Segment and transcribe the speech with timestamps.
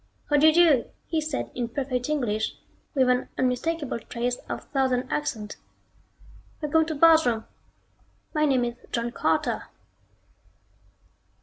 [0.31, 2.57] "How do you do?" he said in perfect English,
[2.95, 5.57] with an unmistakable trace of Southern accent.
[6.59, 7.45] "Welcome to Barsoom!
[8.33, 9.65] My name is John Carter."